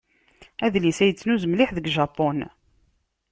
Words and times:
Adlis-a 0.65 1.05
yettnuz 1.07 1.43
mliḥ 1.47 1.69
deg 1.73 1.91
Japun. 1.97 2.39